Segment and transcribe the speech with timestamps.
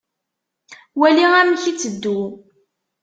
[0.99, 2.19] Wali amek i itteddu.